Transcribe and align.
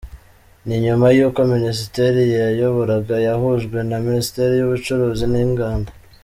Ni 0.65 0.75
nyuma 0.85 1.07
y’uko 1.17 1.39
Minisiteri 1.53 2.21
yayoboraga 2.39 3.15
yahujwe 3.27 3.77
na 3.89 3.97
Minisiteri 4.05 4.53
y’Ubucuruzi 4.55 5.25
n’Inganda. 5.33 5.91